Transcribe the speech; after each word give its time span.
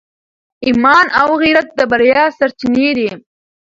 ایمان 0.67 1.05
او 1.21 1.29
غیرت 1.41 1.67
د 1.77 1.79
بریا 1.91 2.23
سرچینې 2.37 2.89
دي. 2.97 3.09